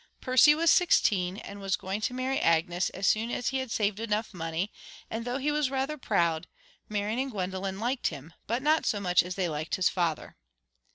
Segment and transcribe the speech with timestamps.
[0.19, 3.99] Percy was sixteen, and was going to marry Agnes as soon as he had saved
[3.99, 4.71] enough money,
[5.11, 6.47] and though he was rather proud,
[6.89, 10.37] Marian and Gwendolen liked him, but not so much as they liked his father.